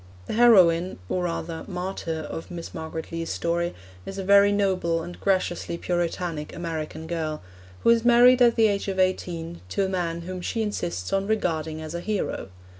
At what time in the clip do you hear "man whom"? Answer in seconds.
9.89-10.41